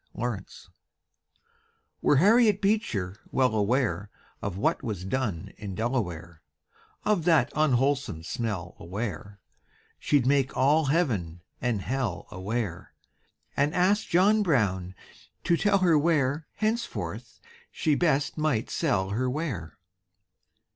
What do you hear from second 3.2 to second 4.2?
well aware